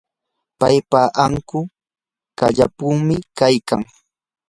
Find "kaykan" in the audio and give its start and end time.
3.39-3.81